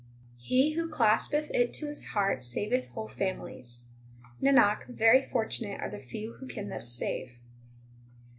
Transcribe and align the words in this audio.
He 0.39 0.71
who 0.73 0.89
claspeth 0.89 1.51
it 1.51 1.75
to 1.75 1.85
his 1.85 2.05
heart 2.07 2.41
saveth 2.41 2.87
whole 2.89 3.07
families. 3.07 3.85
Nanak, 4.41 4.87
very 4.87 5.21
fortunate 5.29 5.79
are 5.79 5.91
the 5.91 5.99
few 5.99 6.33
who 6.39 6.47
can 6.47 6.69
thus 6.69 6.91
save. 6.91 7.33